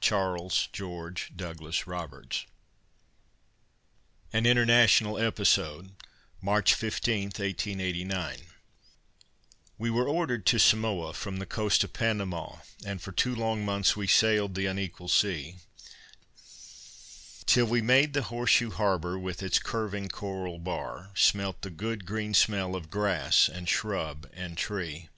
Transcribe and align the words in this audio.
CHARLES 0.00 0.70
GEORGE 0.72 1.36
DOUGLAS 1.36 1.86
ROBERTS. 1.86 2.46
AN 4.32 4.46
INTERNATIONAL 4.46 5.18
EPISODE 5.18 5.96
[March 6.40 6.72
15, 6.72 7.24
1889] 7.24 8.38
We 9.76 9.90
were 9.90 10.08
ordered 10.08 10.46
to 10.46 10.58
Samoa 10.58 11.12
from 11.12 11.36
the 11.40 11.44
coast 11.44 11.84
of 11.84 11.92
Panama, 11.92 12.56
And 12.86 13.02
for 13.02 13.12
two 13.12 13.34
long 13.36 13.62
months 13.62 13.94
we 13.94 14.06
sailed 14.06 14.54
the 14.54 14.64
unequal 14.64 15.08
sea, 15.08 15.56
Till 17.44 17.66
we 17.66 17.82
made 17.82 18.14
the 18.14 18.22
horseshoe 18.32 18.70
harbor 18.70 19.18
with 19.18 19.42
its 19.42 19.58
curving 19.58 20.08
coral 20.08 20.58
bar, 20.58 21.10
Smelt 21.14 21.60
the 21.60 21.68
good 21.68 22.06
green 22.06 22.32
smell 22.32 22.74
of 22.74 22.88
grass 22.88 23.46
and 23.46 23.68
shrub 23.68 24.26
and 24.32 24.56
tree. 24.56 25.10